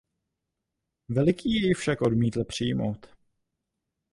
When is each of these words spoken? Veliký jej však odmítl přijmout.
Veliký 1.09 1.61
jej 1.61 1.73
však 1.73 2.01
odmítl 2.01 2.43
přijmout. 2.43 3.09